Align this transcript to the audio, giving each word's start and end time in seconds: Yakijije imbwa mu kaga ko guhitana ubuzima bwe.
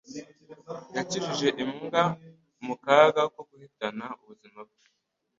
Yakijije 0.95 1.47
imbwa 1.63 2.03
mu 2.65 2.75
kaga 2.83 3.23
ko 3.33 3.39
guhitana 3.49 4.05
ubuzima 4.21 4.59
bwe. 4.67 4.83